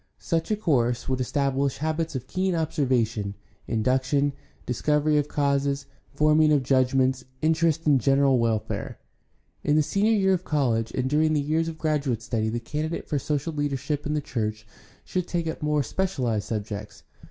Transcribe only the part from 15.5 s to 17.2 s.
more specialized subjects.